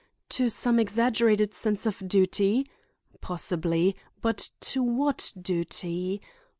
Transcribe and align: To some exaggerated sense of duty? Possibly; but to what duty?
To 0.29 0.49
some 0.49 0.79
exaggerated 0.79 1.53
sense 1.53 1.85
of 1.85 2.01
duty? 2.07 2.67
Possibly; 3.21 3.95
but 4.19 4.49
to 4.61 4.81
what 4.81 5.31
duty? 5.39 6.23